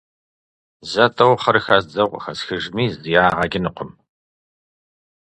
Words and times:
Зэ-тӀэу 0.91 1.33
хъыр 1.41 1.57
хэздзэу 1.65 2.11
къыхэсхыжми 2.11 2.85
зы 2.99 3.09
ягъэ 3.25 3.45
кӀынукъым… 3.51 3.91